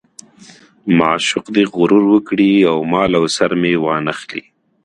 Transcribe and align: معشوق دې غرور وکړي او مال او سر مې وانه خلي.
معشوق 0.97 1.45
دې 1.55 1.63
غرور 1.75 2.03
وکړي 2.13 2.51
او 2.71 2.77
مال 2.91 3.11
او 3.19 3.25
سر 3.35 3.51
مې 3.61 3.73
وانه 3.83 4.13
خلي. 4.19 4.43